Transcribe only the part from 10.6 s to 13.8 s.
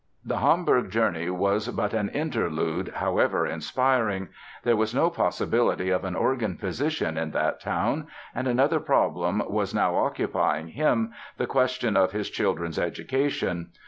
him—the question of his children's education.